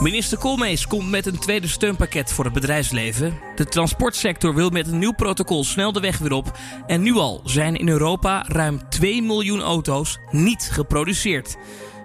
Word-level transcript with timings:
Minister 0.00 0.38
Koolmees 0.38 0.86
komt 0.86 1.10
met 1.10 1.26
een 1.26 1.38
tweede 1.38 1.68
steunpakket 1.68 2.32
voor 2.32 2.44
het 2.44 2.54
bedrijfsleven. 2.54 3.38
De 3.54 3.64
transportsector 3.64 4.54
wil 4.54 4.70
met 4.70 4.86
een 4.86 4.98
nieuw 4.98 5.12
protocol 5.12 5.64
snel 5.64 5.92
de 5.92 6.00
weg 6.00 6.18
weer 6.18 6.32
op. 6.32 6.58
En 6.86 7.02
nu 7.02 7.14
al 7.14 7.40
zijn 7.44 7.76
in 7.76 7.88
Europa 7.88 8.44
ruim 8.46 8.88
2 8.88 9.22
miljoen 9.22 9.60
auto's 9.60 10.18
niet 10.30 10.68
geproduceerd. 10.72 11.56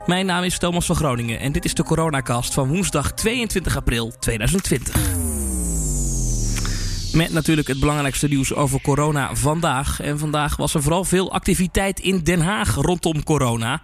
Mijn 0.05 0.25
naam 0.25 0.43
is 0.43 0.57
Thomas 0.57 0.85
van 0.85 0.95
Groningen 0.95 1.39
en 1.39 1.51
dit 1.51 1.65
is 1.65 1.73
de 1.73 1.83
Coronacast 1.83 2.53
van 2.53 2.67
woensdag 2.67 3.11
22 3.11 3.75
april 3.75 4.13
2020. 4.19 4.95
Met 7.13 7.33
natuurlijk 7.33 7.67
het 7.67 7.79
belangrijkste 7.79 8.27
nieuws 8.27 8.53
over 8.53 8.81
corona 8.81 9.35
vandaag. 9.35 10.01
En 10.01 10.19
vandaag 10.19 10.55
was 10.55 10.73
er 10.73 10.81
vooral 10.81 11.03
veel 11.03 11.31
activiteit 11.31 11.99
in 11.99 12.19
Den 12.23 12.41
Haag 12.41 12.75
rondom 12.75 13.23
corona. 13.23 13.81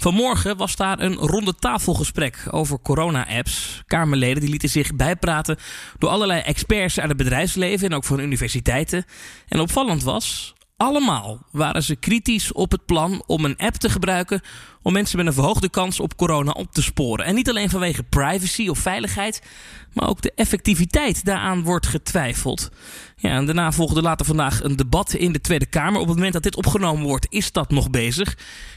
Vanmorgen 0.00 0.56
was 0.56 0.76
daar 0.76 1.00
een 1.00 1.14
ronde 1.14 1.54
tafelgesprek 1.54 2.46
over 2.50 2.78
corona-apps. 2.82 3.82
Kamerleden 3.86 4.40
die 4.40 4.50
lieten 4.50 4.68
zich 4.68 4.94
bijpraten 4.94 5.58
door 5.98 6.10
allerlei 6.10 6.40
experts 6.40 7.00
uit 7.00 7.08
het 7.08 7.16
bedrijfsleven 7.16 7.88
en 7.88 7.94
ook 7.96 8.04
van 8.04 8.20
universiteiten. 8.20 9.04
En 9.48 9.60
opvallend 9.60 10.02
was, 10.02 10.54
allemaal 10.80 11.38
waren 11.50 11.82
ze 11.82 11.96
kritisch 11.96 12.52
op 12.52 12.70
het 12.70 12.86
plan 12.86 13.22
om 13.26 13.44
een 13.44 13.56
app 13.56 13.74
te 13.74 13.90
gebruiken 13.90 14.40
om 14.82 14.92
mensen 14.92 15.16
met 15.16 15.26
een 15.26 15.32
verhoogde 15.32 15.68
kans 15.68 16.00
op 16.00 16.16
corona 16.16 16.50
op 16.50 16.72
te 16.72 16.82
sporen. 16.82 17.24
En 17.24 17.34
niet 17.34 17.48
alleen 17.48 17.70
vanwege 17.70 18.02
privacy 18.02 18.68
of 18.68 18.78
veiligheid, 18.78 19.42
maar 19.92 20.08
ook 20.08 20.22
de 20.22 20.32
effectiviteit 20.34 21.24
daaraan 21.24 21.62
wordt 21.62 21.86
getwijfeld. 21.86 22.70
Ja, 23.16 23.30
en 23.30 23.46
daarna 23.46 23.72
volgde 23.72 24.02
later 24.02 24.26
vandaag 24.26 24.62
een 24.62 24.76
debat 24.76 25.14
in 25.14 25.32
de 25.32 25.40
Tweede 25.40 25.66
Kamer. 25.66 26.00
Op 26.00 26.06
het 26.06 26.16
moment 26.16 26.32
dat 26.32 26.42
dit 26.42 26.56
opgenomen 26.56 27.04
wordt, 27.04 27.26
is 27.30 27.52
dat 27.52 27.70
nog 27.70 27.90
bezig. 27.90 28.36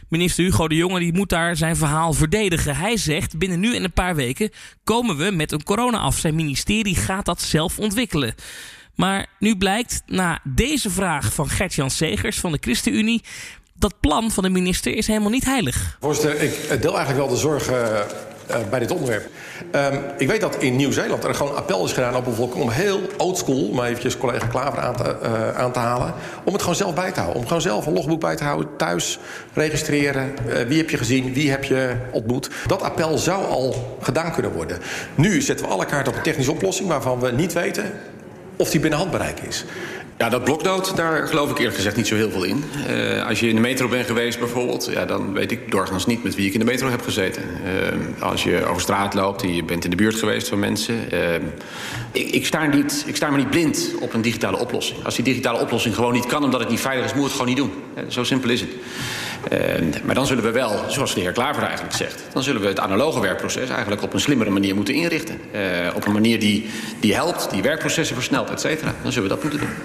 Minister 0.09 0.43
Hugo 0.43 0.67
de 0.67 0.75
Jonge 0.75 0.99
die 0.99 1.13
moet 1.13 1.29
daar 1.29 1.55
zijn 1.55 1.75
verhaal 1.75 2.13
verdedigen. 2.13 2.75
Hij 2.75 2.97
zegt: 2.97 3.37
binnen 3.37 3.59
nu 3.59 3.75
en 3.75 3.83
een 3.83 3.93
paar 3.93 4.15
weken 4.15 4.51
komen 4.83 5.17
we 5.17 5.31
met 5.31 5.51
een 5.51 5.63
corona 5.63 5.97
af. 5.97 6.17
Zijn 6.17 6.35
ministerie 6.35 6.95
gaat 6.95 7.25
dat 7.25 7.41
zelf 7.41 7.79
ontwikkelen. 7.79 8.35
Maar 8.95 9.27
nu 9.39 9.57
blijkt 9.57 10.01
na 10.05 10.39
deze 10.43 10.89
vraag 10.89 11.33
van 11.33 11.49
Gert-Jan 11.49 11.89
Segers 11.89 12.39
van 12.39 12.51
de 12.51 12.57
ChristenUnie 12.61 13.23
dat 13.83 13.99
plan 13.99 14.31
van 14.31 14.43
de 14.43 14.49
minister 14.49 14.95
is 14.95 15.07
helemaal 15.07 15.29
niet 15.29 15.45
heilig. 15.45 15.97
Voorzitter, 15.99 16.41
ik 16.41 16.81
deel 16.81 16.95
eigenlijk 16.95 17.25
wel 17.25 17.35
de 17.35 17.41
zorgen 17.41 18.05
uh, 18.49 18.55
bij 18.69 18.79
dit 18.79 18.91
onderwerp. 18.91 19.29
Um, 19.71 20.01
ik 20.17 20.27
weet 20.27 20.41
dat 20.41 20.55
in 20.55 20.75
Nieuw-Zeeland 20.75 21.23
er 21.23 21.35
gewoon 21.35 21.55
appel 21.55 21.85
is 21.85 21.91
gedaan 21.91 22.15
op 22.15 22.23
bevolking 22.23 22.63
om 22.63 22.69
heel 22.69 23.01
oldschool, 23.17 23.71
maar 23.73 23.87
eventjes 23.87 24.17
collega 24.17 24.47
Klaver 24.47 24.79
aan 24.79 24.95
te, 24.95 25.15
uh, 25.23 25.57
aan 25.57 25.71
te, 25.71 25.79
halen, 25.79 26.13
om 26.43 26.53
het 26.53 26.61
gewoon 26.61 26.77
zelf 26.77 26.93
bij 26.93 27.11
te 27.11 27.19
houden. 27.19 27.41
Om 27.41 27.47
gewoon 27.47 27.61
zelf 27.61 27.85
een 27.85 27.93
logboek 27.93 28.19
bij 28.19 28.35
te 28.35 28.43
houden, 28.43 28.69
thuis 28.77 29.19
registreren. 29.53 30.33
Wie 30.67 30.77
heb 30.77 30.89
je 30.89 30.97
gezien, 30.97 31.33
wie 31.33 31.49
heb 31.49 31.63
je 31.63 31.95
ontmoet. 32.11 32.49
Dat 32.67 32.81
appel 32.81 33.17
zou 33.17 33.45
al 33.45 33.97
gedaan 34.01 34.31
kunnen 34.31 34.51
worden. 34.51 34.79
Nu 35.15 35.41
zetten 35.41 35.65
we 35.65 35.71
alle 35.71 35.85
kaarten 35.85 36.11
op 36.11 36.17
een 36.17 36.23
technische 36.23 36.51
oplossing 36.51 36.87
waarvan 36.87 37.19
we 37.19 37.31
niet 37.31 37.53
weten 37.53 37.91
of 38.55 38.69
die 38.69 38.79
binnen 38.79 38.99
handbereik 38.99 39.39
is. 39.39 39.65
Ja, 40.17 40.29
dat 40.29 40.43
bloknoot, 40.43 40.95
daar 40.95 41.27
geloof 41.27 41.49
ik 41.49 41.57
eerlijk 41.57 41.75
gezegd 41.75 41.95
niet 41.95 42.07
zo 42.07 42.15
heel 42.15 42.29
veel 42.29 42.43
in. 42.43 42.63
Uh, 42.89 43.27
als 43.27 43.39
je 43.39 43.47
in 43.47 43.55
de 43.55 43.61
metro 43.61 43.87
bent 43.87 44.05
geweest 44.05 44.39
bijvoorbeeld... 44.39 44.89
Ja, 44.91 45.05
dan 45.05 45.33
weet 45.33 45.51
ik 45.51 45.71
doorgaans 45.71 46.05
niet 46.05 46.23
met 46.23 46.35
wie 46.35 46.47
ik 46.47 46.53
in 46.53 46.59
de 46.59 46.65
metro 46.65 46.89
heb 46.89 47.01
gezeten. 47.01 47.43
Uh, 47.43 48.23
als 48.23 48.43
je 48.43 48.65
over 48.65 48.81
straat 48.81 49.13
loopt 49.13 49.41
en 49.41 49.55
je 49.55 49.63
bent 49.63 49.83
in 49.83 49.89
de 49.89 49.95
buurt 49.95 50.15
geweest 50.15 50.47
van 50.47 50.59
mensen... 50.59 50.95
Uh, 51.13 51.35
ik, 52.11 52.29
ik, 52.29 52.45
sta 52.45 52.65
niet, 52.65 53.03
ik 53.07 53.15
sta 53.15 53.29
maar 53.29 53.37
niet 53.37 53.49
blind 53.49 53.91
op 53.99 54.13
een 54.13 54.21
digitale 54.21 54.57
oplossing. 54.57 55.03
Als 55.03 55.15
die 55.15 55.23
digitale 55.23 55.59
oplossing 55.59 55.95
gewoon 55.95 56.13
niet 56.13 56.25
kan 56.25 56.43
omdat 56.43 56.59
het 56.59 56.69
niet 56.69 56.79
veilig 56.79 57.05
is... 57.05 57.13
moet 57.13 57.23
het 57.23 57.31
gewoon 57.31 57.47
niet 57.47 57.57
doen. 57.57 57.71
Zo 58.07 58.23
simpel 58.23 58.49
is 58.49 58.61
het. 58.61 58.69
Maar 60.03 60.15
dan 60.15 60.27
zullen 60.27 60.43
we 60.43 60.51
wel, 60.51 60.79
zoals 60.87 61.13
de 61.13 61.21
heer 61.21 61.31
Klaver 61.31 61.63
eigenlijk 61.63 61.95
zegt... 61.95 62.23
dan 62.33 62.43
zullen 62.43 62.61
we 62.61 62.67
het 62.67 62.79
analoge 62.79 63.19
werkproces 63.19 63.69
eigenlijk 63.69 64.01
op 64.01 64.13
een 64.13 64.19
slimmere 64.19 64.49
manier 64.49 64.75
moeten 64.75 64.93
inrichten. 64.93 65.39
op 65.95 66.05
een 66.05 66.13
manier 66.13 66.39
die, 66.39 66.69
die 66.99 67.13
helpt, 67.13 67.49
die 67.51 67.61
werkprocessen 67.61 68.15
versnelt, 68.15 68.49
et 68.49 68.59
cetera. 68.59 68.93
Dan 69.01 69.11
zullen 69.11 69.29
we 69.29 69.35
dat 69.35 69.43
moeten 69.43 69.59
doen. 69.59 69.75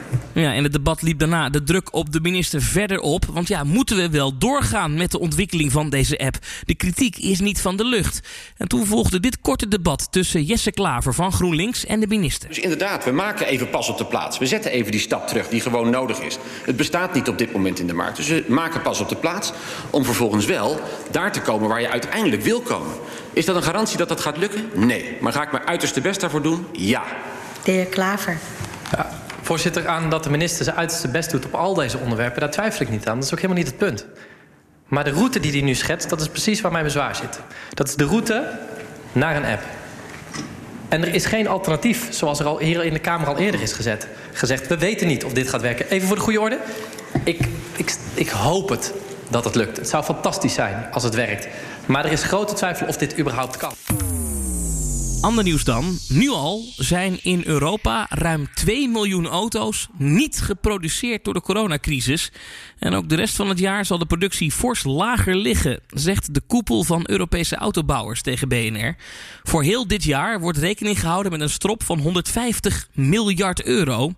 Ja, 0.40 0.54
en 0.54 0.62
het 0.62 0.72
debat 0.72 1.02
liep 1.02 1.18
daarna 1.18 1.48
de 1.48 1.62
druk 1.62 1.94
op 1.94 2.12
de 2.12 2.20
minister 2.20 2.62
verder 2.62 3.00
op. 3.00 3.24
Want 3.24 3.48
ja, 3.48 3.64
moeten 3.64 3.96
we 3.96 4.10
wel 4.10 4.38
doorgaan 4.38 4.94
met 4.94 5.10
de 5.10 5.18
ontwikkeling 5.18 5.72
van 5.72 5.90
deze 5.90 6.18
app? 6.18 6.38
De 6.64 6.74
kritiek 6.74 7.16
is 7.16 7.40
niet 7.40 7.60
van 7.60 7.76
de 7.76 7.84
lucht. 7.84 8.20
En 8.56 8.68
toen 8.68 8.86
volgde 8.86 9.20
dit 9.20 9.40
korte 9.40 9.68
debat 9.68 10.08
tussen 10.10 10.42
Jesse 10.42 10.70
Klaver 10.70 11.14
van 11.14 11.32
GroenLinks 11.32 11.86
en 11.86 12.00
de 12.00 12.06
minister. 12.06 12.48
Dus 12.48 12.58
inderdaad, 12.58 13.04
we 13.04 13.10
maken 13.10 13.46
even 13.46 13.70
pas 13.70 13.88
op 13.88 13.98
de 13.98 14.04
plaats. 14.04 14.38
We 14.38 14.46
zetten 14.46 14.70
even 14.70 14.90
die 14.90 15.00
stap 15.00 15.26
terug 15.26 15.48
die 15.48 15.60
gewoon 15.60 15.90
nodig 15.90 16.20
is. 16.20 16.38
Het 16.64 16.76
bestaat 16.76 17.14
niet 17.14 17.28
op 17.28 17.38
dit 17.38 17.52
moment 17.52 17.78
in 17.78 17.86
de 17.86 17.94
markt. 17.94 18.16
Dus 18.16 18.28
we 18.28 18.44
maken 18.48 18.82
pas 18.82 19.00
op 19.00 19.08
de 19.08 19.16
plaats 19.16 19.52
om 19.90 20.04
vervolgens 20.04 20.44
wel 20.44 20.80
daar 21.10 21.32
te 21.32 21.40
komen 21.40 21.68
waar 21.68 21.80
je 21.80 21.90
uiteindelijk 21.90 22.42
wil 22.42 22.60
komen. 22.60 22.94
Is 23.32 23.44
dat 23.44 23.56
een 23.56 23.62
garantie 23.62 23.98
dat 23.98 24.08
dat 24.08 24.20
gaat 24.20 24.36
lukken? 24.36 24.70
Nee. 24.74 25.16
Maar 25.20 25.32
ga 25.32 25.42
ik 25.42 25.52
mijn 25.52 25.66
uiterste 25.66 26.00
best 26.00 26.20
daarvoor 26.20 26.42
doen? 26.42 26.66
Ja. 26.72 27.02
De 27.64 27.70
heer 27.70 27.86
Klaver. 27.86 28.38
Ja, 28.90 29.17
Voorzitter, 29.48 29.86
aan 29.86 30.10
dat 30.10 30.24
de 30.24 30.30
minister 30.30 30.64
zijn 30.64 30.76
uiterste 30.76 31.08
best 31.08 31.30
doet 31.30 31.44
op 31.44 31.54
al 31.54 31.74
deze 31.74 31.98
onderwerpen, 31.98 32.40
daar 32.40 32.50
twijfel 32.50 32.82
ik 32.82 32.90
niet 32.90 33.08
aan. 33.08 33.14
Dat 33.14 33.24
is 33.24 33.32
ook 33.32 33.40
helemaal 33.40 33.62
niet 33.62 33.66
het 33.66 33.78
punt. 33.78 34.06
Maar 34.86 35.04
de 35.04 35.10
route 35.10 35.40
die 35.40 35.50
hij 35.50 35.60
nu 35.60 35.74
schetst, 35.74 36.08
dat 36.08 36.20
is 36.20 36.28
precies 36.28 36.60
waar 36.60 36.72
mijn 36.72 36.84
bezwaar 36.84 37.16
zit. 37.16 37.40
Dat 37.74 37.88
is 37.88 37.94
de 37.94 38.04
route 38.04 38.50
naar 39.12 39.36
een 39.36 39.44
app. 39.44 39.62
En 40.88 41.02
er 41.02 41.14
is 41.14 41.26
geen 41.26 41.48
alternatief, 41.48 42.06
zoals 42.10 42.40
er 42.40 42.46
al 42.46 42.58
hier 42.58 42.84
in 42.84 42.92
de 42.92 42.98
Kamer 42.98 43.28
al 43.28 43.36
eerder 43.36 43.62
is 43.62 43.72
gezet, 43.72 44.08
gezegd. 44.32 44.66
We 44.66 44.78
weten 44.78 45.06
niet 45.06 45.24
of 45.24 45.32
dit 45.32 45.48
gaat 45.48 45.62
werken. 45.62 45.88
Even 45.88 46.06
voor 46.06 46.16
de 46.16 46.22
goede 46.22 46.40
orde. 46.40 46.58
Ik, 47.24 47.40
ik, 47.76 47.94
ik 48.14 48.28
hoop 48.28 48.68
het 48.68 48.92
dat 49.28 49.44
het 49.44 49.54
lukt. 49.54 49.76
Het 49.76 49.88
zou 49.88 50.04
fantastisch 50.04 50.54
zijn 50.54 50.86
als 50.92 51.02
het 51.02 51.14
werkt. 51.14 51.48
Maar 51.86 52.04
er 52.04 52.12
is 52.12 52.22
grote 52.22 52.54
twijfel 52.54 52.86
of 52.86 52.96
dit 52.96 53.18
überhaupt 53.18 53.56
kan. 53.56 53.72
Ander 55.20 55.44
nieuws 55.44 55.64
dan. 55.64 55.98
Nu 56.08 56.28
al 56.28 56.64
zijn 56.76 57.18
in 57.22 57.42
Europa 57.44 58.06
ruim 58.08 58.48
2 58.54 58.88
miljoen 58.88 59.26
auto's 59.26 59.88
niet 59.96 60.40
geproduceerd 60.40 61.24
door 61.24 61.34
de 61.34 61.40
coronacrisis. 61.40 62.32
En 62.78 62.94
ook 62.94 63.08
de 63.08 63.14
rest 63.14 63.36
van 63.36 63.48
het 63.48 63.58
jaar 63.58 63.84
zal 63.84 63.98
de 63.98 64.06
productie 64.06 64.52
fors 64.52 64.84
lager 64.84 65.36
liggen, 65.36 65.80
zegt 65.86 66.34
de 66.34 66.40
koepel 66.46 66.84
van 66.84 67.02
Europese 67.06 67.56
autobouwers 67.56 68.22
tegen 68.22 68.48
BNR. 68.48 68.96
Voor 69.42 69.62
heel 69.62 69.86
dit 69.86 70.04
jaar 70.04 70.40
wordt 70.40 70.58
rekening 70.58 71.00
gehouden 71.00 71.32
met 71.32 71.40
een 71.40 71.50
strop 71.50 71.82
van 71.82 71.98
150 71.98 72.88
miljard 72.92 73.62
euro. 73.64 74.12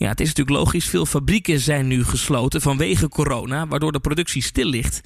Ja, 0.00 0.08
het 0.08 0.20
is 0.20 0.28
natuurlijk 0.28 0.56
logisch. 0.56 0.88
Veel 0.88 1.06
fabrieken 1.06 1.60
zijn 1.60 1.86
nu 1.86 2.04
gesloten 2.04 2.60
vanwege 2.60 3.08
corona, 3.08 3.66
waardoor 3.66 3.92
de 3.92 4.00
productie 4.00 4.42
stil 4.42 4.66
ligt. 4.66 5.00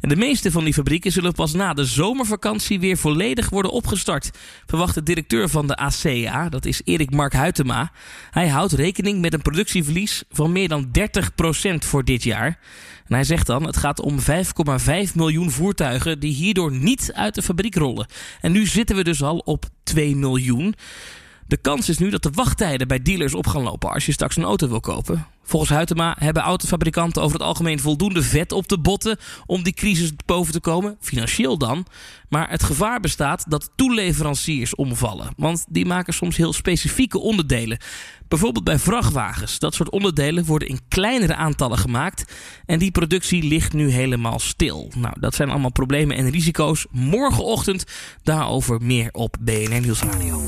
En 0.00 0.08
de 0.08 0.16
meeste 0.16 0.50
van 0.50 0.64
die 0.64 0.72
fabrieken 0.74 1.12
zullen 1.12 1.32
pas 1.32 1.52
na 1.52 1.74
de 1.74 1.84
zomervakantie 1.84 2.80
weer 2.80 2.96
volledig 2.96 3.48
worden 3.48 3.70
opgestart, 3.70 4.30
verwacht 4.66 4.94
de 4.94 5.02
directeur 5.02 5.48
van 5.48 5.66
de 5.66 5.76
ACA, 5.76 6.48
dat 6.48 6.64
is 6.64 6.80
Erik 6.84 7.10
Mark 7.10 7.32
Huytema. 7.32 7.92
Hij 8.30 8.48
houdt 8.48 8.72
rekening 8.72 9.20
met 9.20 9.32
een 9.32 9.42
productieverlies 9.42 10.22
van 10.30 10.52
meer 10.52 10.68
dan 10.68 10.90
30% 11.72 11.74
voor 11.78 12.04
dit 12.04 12.22
jaar. 12.22 12.58
En 13.06 13.14
hij 13.14 13.24
zegt 13.24 13.46
dan: 13.46 13.66
het 13.66 13.76
gaat 13.76 14.00
om 14.00 14.18
5,5 14.20 15.14
miljoen 15.14 15.50
voertuigen 15.50 16.20
die 16.20 16.34
hierdoor 16.34 16.72
niet 16.72 17.12
uit 17.14 17.34
de 17.34 17.42
fabriek 17.42 17.74
rollen. 17.74 18.06
En 18.40 18.52
nu 18.52 18.66
zitten 18.66 18.96
we 18.96 19.04
dus 19.04 19.22
al 19.22 19.38
op 19.38 19.64
2 19.82 20.16
miljoen. 20.16 20.74
De 21.46 21.56
kans 21.56 21.88
is 21.88 21.98
nu 21.98 22.10
dat 22.10 22.22
de 22.22 22.30
wachttijden 22.34 22.88
bij 22.88 23.02
dealers 23.02 23.34
op 23.34 23.46
gaan 23.46 23.62
lopen 23.62 23.90
als 23.90 24.06
je 24.06 24.12
straks 24.12 24.36
een 24.36 24.44
auto 24.44 24.68
wil 24.68 24.80
kopen. 24.80 25.26
Volgens 25.46 25.70
Huytema 25.70 26.16
hebben 26.18 26.42
autofabrikanten 26.42 27.22
over 27.22 27.38
het 27.38 27.46
algemeen 27.46 27.80
voldoende 27.80 28.22
vet 28.22 28.52
op 28.52 28.68
de 28.68 28.78
botten 28.78 29.18
om 29.46 29.62
die 29.62 29.72
crisis 29.72 30.12
boven 30.26 30.52
te 30.52 30.60
komen, 30.60 30.96
financieel 31.00 31.58
dan. 31.58 31.86
Maar 32.28 32.50
het 32.50 32.62
gevaar 32.62 33.00
bestaat 33.00 33.44
dat 33.50 33.70
toeleveranciers 33.76 34.74
omvallen, 34.74 35.28
want 35.36 35.64
die 35.68 35.86
maken 35.86 36.14
soms 36.14 36.36
heel 36.36 36.52
specifieke 36.52 37.18
onderdelen. 37.18 37.78
Bijvoorbeeld 38.28 38.64
bij 38.64 38.78
vrachtwagens. 38.78 39.58
Dat 39.58 39.74
soort 39.74 39.90
onderdelen 39.90 40.44
worden 40.44 40.68
in 40.68 40.80
kleinere 40.88 41.34
aantallen 41.34 41.78
gemaakt 41.78 42.32
en 42.66 42.78
die 42.78 42.90
productie 42.90 43.42
ligt 43.42 43.72
nu 43.72 43.90
helemaal 43.90 44.38
stil. 44.38 44.92
Nou, 44.96 45.20
dat 45.20 45.34
zijn 45.34 45.50
allemaal 45.50 45.72
problemen 45.72 46.16
en 46.16 46.30
risico's. 46.30 46.86
Morgenochtend 46.90 47.84
daarover 48.22 48.82
meer 48.82 49.08
op 49.12 49.36
BNR 49.40 49.80
Nieuwsradio. 49.80 50.42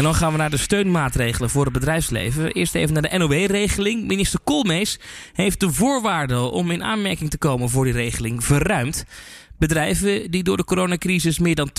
En 0.00 0.06
dan 0.06 0.14
gaan 0.14 0.32
we 0.32 0.38
naar 0.38 0.50
de 0.50 0.56
steunmaatregelen 0.56 1.50
voor 1.50 1.64
het 1.64 1.72
bedrijfsleven. 1.72 2.52
Eerst 2.52 2.74
even 2.74 2.92
naar 2.92 3.02
de 3.02 3.18
NOW-regeling. 3.18 4.06
Minister 4.06 4.40
Koolmees 4.44 4.98
heeft 5.32 5.60
de 5.60 5.72
voorwaarden 5.72 6.52
om 6.52 6.70
in 6.70 6.84
aanmerking 6.84 7.30
te 7.30 7.38
komen 7.38 7.68
voor 7.68 7.84
die 7.84 7.92
regeling 7.92 8.44
verruimd. 8.44 9.04
Bedrijven 9.60 10.30
die 10.30 10.42
door 10.42 10.56
de 10.56 10.64
coronacrisis 10.64 11.38
meer 11.38 11.54
dan 11.54 11.70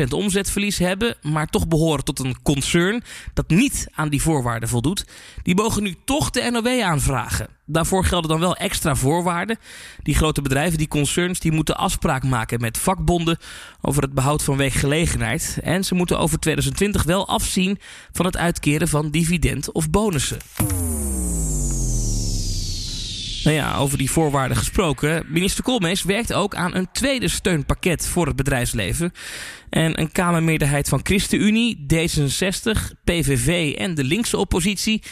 20% 0.00 0.08
omzetverlies 0.08 0.78
hebben, 0.78 1.16
maar 1.22 1.46
toch 1.46 1.68
behoren 1.68 2.04
tot 2.04 2.18
een 2.18 2.42
concern 2.42 3.02
dat 3.34 3.48
niet 3.48 3.88
aan 3.94 4.08
die 4.08 4.22
voorwaarden 4.22 4.68
voldoet, 4.68 5.04
die 5.42 5.54
mogen 5.54 5.82
nu 5.82 5.94
toch 6.04 6.30
de 6.30 6.48
NOW 6.50 6.82
aanvragen. 6.82 7.48
Daarvoor 7.64 8.04
gelden 8.04 8.30
dan 8.30 8.40
wel 8.40 8.56
extra 8.56 8.94
voorwaarden. 8.94 9.58
Die 10.02 10.14
grote 10.14 10.42
bedrijven, 10.42 10.78
die 10.78 10.88
concerns, 10.88 11.40
die 11.40 11.52
moeten 11.52 11.76
afspraak 11.76 12.24
maken 12.24 12.60
met 12.60 12.78
vakbonden 12.78 13.38
over 13.80 14.02
het 14.02 14.14
behoud 14.14 14.42
van 14.42 14.56
werkgelegenheid. 14.56 15.58
En 15.62 15.84
ze 15.84 15.94
moeten 15.94 16.18
over 16.18 16.38
2020 16.38 17.02
wel 17.02 17.28
afzien 17.28 17.78
van 18.12 18.26
het 18.26 18.36
uitkeren 18.36 18.88
van 18.88 19.10
dividend 19.10 19.72
of 19.72 19.90
bonussen. 19.90 20.38
Nou 23.46 23.58
ja, 23.58 23.76
over 23.76 23.98
die 23.98 24.10
voorwaarden 24.10 24.56
gesproken. 24.56 25.24
Minister 25.28 25.64
Koolmees 25.64 26.02
werkt 26.02 26.32
ook 26.32 26.54
aan 26.54 26.74
een 26.74 26.88
tweede 26.92 27.28
steunpakket 27.28 28.06
voor 28.06 28.26
het 28.26 28.36
bedrijfsleven. 28.36 29.12
En 29.70 30.00
een 30.00 30.12
Kamermeerderheid 30.12 30.88
van 30.88 31.00
ChristenUnie, 31.02 31.86
D66, 31.94 32.80
PVV 33.04 33.74
en 33.78 33.94
de 33.94 34.04
linkse 34.04 34.36
oppositie 34.36 35.02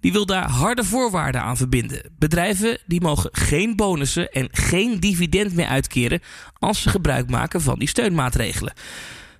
die 0.00 0.12
wil 0.12 0.26
daar 0.26 0.50
harde 0.50 0.84
voorwaarden 0.84 1.42
aan 1.42 1.56
verbinden. 1.56 2.02
Bedrijven 2.18 2.78
die 2.86 3.00
mogen 3.00 3.30
geen 3.32 3.76
bonussen 3.76 4.30
en 4.30 4.48
geen 4.50 5.00
dividend 5.00 5.54
meer 5.54 5.66
uitkeren 5.66 6.20
als 6.58 6.82
ze 6.82 6.88
gebruik 6.88 7.30
maken 7.30 7.60
van 7.60 7.78
die 7.78 7.88
steunmaatregelen. 7.88 8.72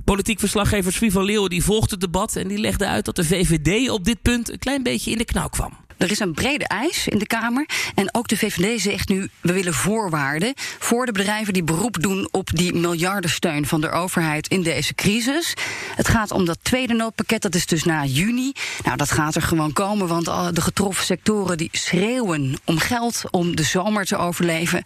Politiek 0.04 0.38
verslaggever 0.38 0.92
Swie 0.92 1.12
van 1.12 1.24
Leeuwen 1.24 1.50
die 1.50 1.64
volgt 1.64 1.90
het 1.90 2.00
debat 2.00 2.36
en 2.36 2.48
die 2.48 2.58
legde 2.58 2.86
uit 2.86 3.04
dat 3.04 3.16
de 3.16 3.24
VVD 3.24 3.90
op 3.90 4.04
dit 4.04 4.22
punt 4.22 4.50
een 4.52 4.58
klein 4.58 4.82
beetje 4.82 5.10
in 5.10 5.18
de 5.18 5.24
knauw 5.24 5.48
kwam. 5.48 5.88
Er 6.00 6.10
is 6.10 6.18
een 6.18 6.34
brede 6.34 6.66
eis 6.66 7.08
in 7.08 7.18
de 7.18 7.26
Kamer. 7.26 7.66
En 7.94 8.14
ook 8.14 8.28
de 8.28 8.36
VVD 8.36 8.80
zegt 8.80 9.08
nu: 9.08 9.30
we 9.40 9.52
willen 9.52 9.74
voorwaarden 9.74 10.52
voor 10.56 11.06
de 11.06 11.12
bedrijven 11.12 11.52
die 11.52 11.62
beroep 11.62 12.02
doen 12.02 12.28
op 12.30 12.50
die 12.52 12.74
miljardensteun 12.74 13.66
van 13.66 13.80
de 13.80 13.90
overheid 13.90 14.48
in 14.48 14.62
deze 14.62 14.94
crisis. 14.94 15.54
Het 15.94 16.08
gaat 16.08 16.30
om 16.30 16.44
dat 16.44 16.58
tweede 16.62 16.94
noodpakket, 16.94 17.42
dat 17.42 17.54
is 17.54 17.66
dus 17.66 17.84
na 17.84 18.04
juni. 18.04 18.52
Nou, 18.84 18.96
dat 18.96 19.10
gaat 19.10 19.34
er 19.34 19.42
gewoon 19.42 19.72
komen, 19.72 20.06
want 20.06 20.24
de 20.24 20.60
getroffen 20.60 21.04
sectoren 21.04 21.56
die 21.56 21.68
schreeuwen 21.72 22.58
om 22.64 22.78
geld 22.78 23.22
om 23.30 23.56
de 23.56 23.62
zomer 23.62 24.04
te 24.04 24.16
overleven. 24.16 24.82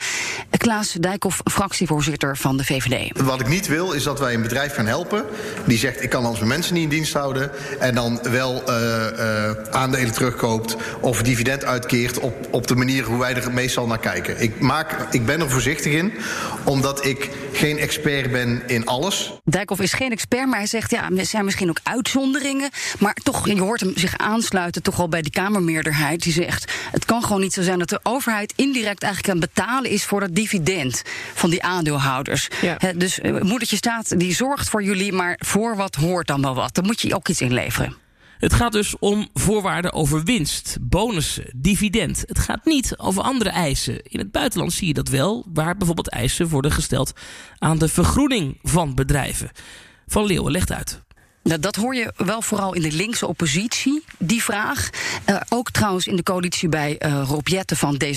Klaas 0.56 0.92
Dijkhoff, 0.92 1.40
fractievoorzitter 1.44 2.36
van 2.36 2.56
de 2.56 2.64
VVD. 2.64 3.20
Wat 3.20 3.40
ik 3.40 3.48
niet 3.48 3.66
wil, 3.66 3.92
is 3.92 4.02
dat 4.02 4.18
wij 4.18 4.34
een 4.34 4.42
bedrijf 4.42 4.74
gaan 4.74 4.86
helpen 4.86 5.24
die 5.64 5.78
zegt: 5.78 6.02
ik 6.02 6.10
kan 6.10 6.26
onze 6.26 6.44
mensen 6.44 6.74
niet 6.74 6.82
in 6.82 6.88
dienst 6.88 7.12
houden. 7.12 7.50
En 7.80 7.94
dan 7.94 8.20
wel 8.22 8.62
uh, 8.68 8.76
uh, 9.18 9.50
aandelen 9.70 10.12
terugkoopt 10.12 10.76
of 11.04 11.22
dividend 11.22 11.64
uitkeert 11.64 12.18
op, 12.18 12.48
op 12.50 12.66
de 12.66 12.74
manier 12.74 13.04
hoe 13.04 13.18
wij 13.18 13.34
er 13.34 13.52
meestal 13.52 13.86
naar 13.86 13.98
kijken. 13.98 14.42
Ik, 14.42 14.60
maak, 14.60 15.06
ik 15.10 15.26
ben 15.26 15.40
er 15.40 15.50
voorzichtig 15.50 15.92
in, 15.92 16.12
omdat 16.64 17.04
ik 17.04 17.30
geen 17.52 17.78
expert 17.78 18.32
ben 18.32 18.62
in 18.66 18.86
alles. 18.86 19.32
Dijkhoff 19.44 19.80
is 19.80 19.92
geen 19.92 20.10
expert, 20.10 20.46
maar 20.46 20.58
hij 20.58 20.66
zegt 20.66 20.90
ja, 20.90 21.10
er 21.16 21.26
zijn 21.26 21.44
misschien 21.44 21.68
ook 21.68 21.80
uitzonderingen. 21.82 22.70
Maar 22.98 23.14
toch, 23.22 23.46
je 23.48 23.60
hoort 23.60 23.80
hem 23.80 23.92
zich 23.94 24.16
aansluiten 24.16 24.82
toch 24.82 25.00
al 25.00 25.08
bij 25.08 25.22
die 25.22 25.30
Kamermeerderheid. 25.30 26.22
Die 26.22 26.32
zegt: 26.32 26.72
het 26.90 27.04
kan 27.04 27.22
gewoon 27.22 27.40
niet 27.40 27.52
zo 27.52 27.62
zijn 27.62 27.78
dat 27.78 27.88
de 27.88 28.00
overheid 28.02 28.52
indirect 28.56 29.02
eigenlijk 29.02 29.34
aan 29.34 29.40
het 29.40 29.54
betalen 29.54 29.90
is 29.90 30.04
voor 30.04 30.20
dat 30.20 30.34
dividend 30.34 31.02
van 31.34 31.50
die 31.50 31.62
aandeelhouders. 31.62 32.48
Ja. 32.60 32.74
He, 32.78 32.96
dus 32.96 33.18
uh, 33.18 33.40
moedertje 33.40 33.76
staat, 33.76 34.18
die 34.18 34.34
zorgt 34.34 34.68
voor 34.68 34.82
jullie, 34.82 35.12
maar 35.12 35.36
voor 35.38 35.76
wat 35.76 35.94
hoort 35.94 36.26
dan 36.26 36.42
wel 36.42 36.54
wat. 36.54 36.74
Dan 36.74 36.84
moet 36.84 37.00
je 37.00 37.14
ook 37.14 37.28
iets 37.28 37.40
inleveren. 37.40 38.03
Het 38.38 38.54
gaat 38.54 38.72
dus 38.72 38.98
om 38.98 39.28
voorwaarden 39.32 39.92
over 39.92 40.24
winst, 40.24 40.76
bonussen, 40.80 41.44
dividend. 41.56 42.22
Het 42.26 42.38
gaat 42.38 42.64
niet 42.64 42.98
over 42.98 43.22
andere 43.22 43.50
eisen. 43.50 44.02
In 44.02 44.18
het 44.18 44.32
buitenland 44.32 44.72
zie 44.72 44.86
je 44.86 44.94
dat 44.94 45.08
wel, 45.08 45.46
waar 45.52 45.76
bijvoorbeeld 45.76 46.08
eisen 46.10 46.48
worden 46.48 46.72
gesteld 46.72 47.12
aan 47.58 47.78
de 47.78 47.88
vergroening 47.88 48.58
van 48.62 48.94
bedrijven. 48.94 49.50
Van 50.06 50.24
Leeuwen 50.26 50.52
legt 50.52 50.72
uit. 50.72 51.02
Nou, 51.44 51.60
dat 51.60 51.76
hoor 51.76 51.94
je 51.94 52.12
wel 52.16 52.42
vooral 52.42 52.74
in 52.74 52.82
de 52.82 52.92
linkse 52.92 53.26
oppositie, 53.26 54.04
die 54.18 54.42
vraag. 54.42 54.90
Uh, 55.30 55.40
ook 55.48 55.70
trouwens 55.70 56.06
in 56.06 56.16
de 56.16 56.22
coalitie 56.22 56.68
bij 56.68 56.96
uh, 56.98 57.22
Rob 57.26 57.48
van 57.66 58.00
D66. 58.04 58.08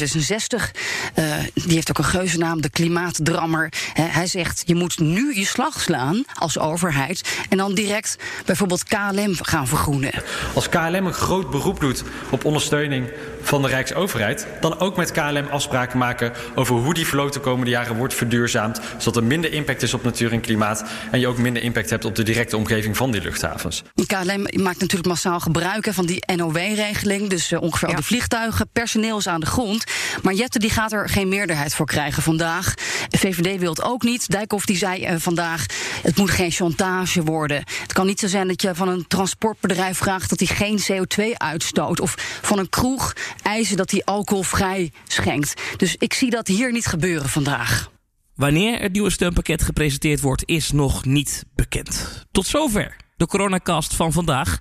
Uh, 1.15 1.35
die 1.53 1.73
heeft 1.73 1.89
ook 1.89 1.97
een 1.97 2.03
geuzennaam, 2.03 2.61
de 2.61 2.69
klimaatdrammer. 2.69 3.73
Hij 3.93 4.27
zegt, 4.27 4.63
je 4.65 4.75
moet 4.75 4.99
nu 4.99 5.35
je 5.35 5.45
slag 5.45 5.81
slaan 5.81 6.23
als 6.33 6.59
overheid... 6.59 7.37
en 7.49 7.57
dan 7.57 7.73
direct 7.73 8.15
bijvoorbeeld 8.45 8.83
KLM 8.83 9.35
gaan 9.41 9.67
vergroenen. 9.67 10.11
Als 10.53 10.69
KLM 10.69 11.05
een 11.05 11.13
groot 11.13 11.49
beroep 11.49 11.79
doet 11.79 12.03
op 12.29 12.45
ondersteuning 12.45 13.09
van 13.47 13.61
de 13.61 13.67
Rijksoverheid... 13.67 14.47
dan 14.61 14.79
ook 14.79 14.97
met 14.97 15.11
KLM 15.11 15.47
afspraken 15.49 15.97
maken 15.97 16.33
over 16.55 16.75
hoe 16.75 16.93
die 16.93 17.07
vloot 17.07 17.33
de 17.33 17.39
komende 17.39 17.71
jaren 17.71 17.95
wordt 17.95 18.13
verduurzaamd... 18.13 18.79
zodat 18.97 19.15
er 19.15 19.23
minder 19.23 19.53
impact 19.53 19.81
is 19.81 19.93
op 19.93 20.03
natuur 20.03 20.31
en 20.31 20.41
klimaat... 20.41 20.83
en 21.11 21.19
je 21.19 21.27
ook 21.27 21.37
minder 21.37 21.63
impact 21.63 21.89
hebt 21.89 22.05
op 22.05 22.15
de 22.15 22.23
directe 22.23 22.57
omgeving 22.57 22.97
van 22.97 23.11
die 23.11 23.21
luchthavens. 23.21 23.83
KLM 24.07 24.63
maakt 24.63 24.79
natuurlijk 24.79 25.07
massaal 25.07 25.39
gebruik 25.39 25.87
van 25.93 26.05
die 26.05 26.23
NOW-regeling... 26.35 27.29
dus 27.29 27.51
uh, 27.51 27.61
ongeveer 27.61 27.87
ja. 27.89 27.93
al 27.95 28.01
de 28.01 28.07
vliegtuigen, 28.07 28.69
personeel 28.73 29.17
is 29.17 29.27
aan 29.27 29.39
de 29.39 29.45
grond. 29.45 29.83
Maar 30.21 30.33
Jette 30.33 30.59
die 30.59 30.69
gaat 30.69 30.91
er 30.91 31.09
geen 31.09 31.29
meerderheid 31.29 31.75
voor 31.75 31.85
krijgen 31.85 32.23
vandaag. 32.23 32.73
VVD 33.09 33.59
wil 33.59 33.69
het 33.69 33.83
ook 33.83 34.03
niet. 34.03 34.31
Dijkhoff 34.31 34.65
die 34.65 34.77
zei 34.77 35.07
uh, 35.07 35.15
vandaag, 35.17 35.65
het 36.03 36.17
moet 36.17 36.29
geen 36.29 36.51
chantage 36.51 37.23
worden. 37.23 37.63
Het 37.81 37.93
kan 37.93 38.05
niet 38.05 38.19
zo 38.19 38.27
zijn 38.27 38.47
dat 38.47 38.61
je 38.61 38.75
van 38.75 38.87
een 38.87 39.07
transportbedrijf 39.07 39.97
vraagt... 39.97 40.29
dat 40.29 40.39
hij 40.39 40.47
geen 40.47 40.79
CO2 40.91 41.23
uitstoot. 41.37 41.99
Of 41.99 42.15
van 42.41 42.59
een 42.59 42.69
kroeg 42.69 43.13
eisen 43.41 43.77
dat 43.77 43.91
hij 43.91 44.01
alcoholvrij 44.05 44.91
schenkt. 45.07 45.61
Dus 45.77 45.95
ik 45.95 46.13
zie 46.13 46.29
dat 46.29 46.47
hier 46.47 46.71
niet 46.71 46.85
gebeuren 46.85 47.29
vandaag. 47.29 47.91
Wanneer 48.35 48.81
het 48.81 48.91
nieuwe 48.91 49.09
steunpakket 49.09 49.61
gepresenteerd 49.61 50.21
wordt, 50.21 50.43
is 50.45 50.71
nog 50.71 51.05
niet 51.05 51.43
bekend. 51.55 52.25
Tot 52.31 52.45
zover 52.45 52.95
de 53.17 53.27
coronacast 53.27 53.95
van 53.95 54.11
vandaag. 54.11 54.59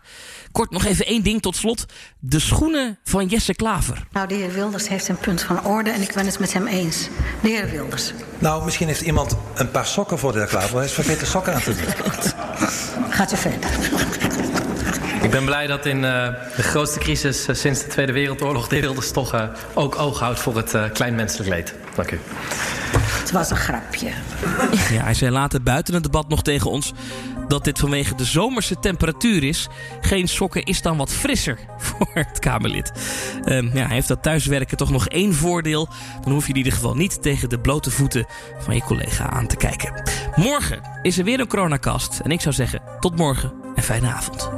Kort 0.53 0.71
nog 0.71 0.85
even 0.85 1.07
één 1.07 1.23
ding 1.23 1.43
tot 1.43 1.57
slot. 1.57 1.85
De 2.19 2.39
schoenen 2.39 2.99
van 3.05 3.27
Jesse 3.27 3.55
Klaver. 3.55 4.07
Nou, 4.13 4.29
de 4.29 4.35
heer 4.35 4.53
Wilders 4.53 4.89
heeft 4.89 5.09
een 5.09 5.19
punt 5.19 5.43
van 5.43 5.65
orde 5.65 5.91
en 5.91 6.03
ik 6.03 6.15
ben 6.15 6.27
het 6.27 6.39
met 6.39 6.53
hem 6.53 6.67
eens. 6.67 7.09
De 7.43 7.49
heer 7.49 7.71
Wilders. 7.71 8.13
Nou, 8.39 8.65
misschien 8.65 8.87
heeft 8.87 9.01
iemand 9.01 9.37
een 9.55 9.71
paar 9.71 9.87
sokken 9.87 10.19
voor 10.19 10.33
de 10.33 10.39
heer 10.39 10.49
Klaver. 10.49 10.77
Hij 10.77 10.85
is 10.85 10.93
vergeten 10.93 11.27
sokken 11.27 11.55
aan 11.55 11.63
te 11.63 11.75
doen. 11.75 13.11
Gaat 13.11 13.33
u 13.33 13.37
verder. 13.37 13.71
Ik 15.27 15.33
ben 15.33 15.45
blij 15.45 15.67
dat 15.67 15.87
in 15.87 15.97
uh, 15.97 16.03
de 16.57 16.63
grootste 16.63 16.99
crisis 16.99 17.49
uh, 17.49 17.57
sinds 17.57 17.83
de 17.83 17.87
Tweede 17.87 18.13
Wereldoorlog... 18.13 18.69
de 18.69 18.81
Wilders 18.81 19.11
toch 19.11 19.35
uh, 19.35 19.43
ook 19.75 19.99
oog 19.99 20.19
houdt 20.19 20.41
voor 20.41 20.57
het 20.57 20.93
kleinmenselijk 20.93 21.51
leed. 21.51 21.75
Dank 21.95 22.11
u. 22.11 22.21
Het 22.99 23.31
was 23.31 23.51
een 23.51 23.57
grapje. 23.57 24.11
Ja, 24.91 25.03
hij 25.03 25.15
zei 25.15 25.31
later 25.31 25.63
buiten 25.63 25.95
het 25.95 26.03
debat 26.03 26.29
nog 26.29 26.43
tegen 26.43 26.71
ons 26.71 26.93
dat 27.49 27.65
dit 27.65 27.79
vanwege 27.79 28.15
de 28.15 28.25
zomerse 28.25 28.79
temperatuur 28.79 29.45
is. 29.45 29.69
Geen 30.01 30.29
sokken 30.29 30.65
is 30.65 30.83
dan 30.83 30.97
wat 30.97 31.13
frisser 31.13 31.59
voor 31.79 32.11
het 32.15 32.39
Kamerlid. 32.39 32.93
Um, 33.45 33.71
ja, 33.75 33.87
hij 33.87 33.95
heeft 33.95 34.09
dat 34.09 34.23
thuiswerken 34.23 34.77
toch 34.77 34.91
nog 34.91 35.09
één 35.09 35.35
voordeel. 35.35 35.89
Dan 36.23 36.33
hoef 36.33 36.45
je 36.45 36.53
in 36.53 36.59
ieder 36.59 36.73
geval 36.73 36.95
niet 36.95 37.23
tegen 37.23 37.49
de 37.49 37.59
blote 37.59 37.91
voeten 37.91 38.27
van 38.59 38.75
je 38.75 38.83
collega 38.83 39.31
aan 39.31 39.47
te 39.47 39.57
kijken. 39.57 40.03
Morgen 40.37 40.81
is 41.03 41.19
er 41.19 41.25
weer 41.25 41.41
een 41.41 41.49
coronacast. 41.49 42.21
En 42.21 42.31
ik 42.31 42.41
zou 42.41 42.55
zeggen, 42.55 42.83
tot 43.01 43.17
morgen 43.17 43.53
en 43.75 43.83
fijne 43.83 44.13
avond. 44.13 44.56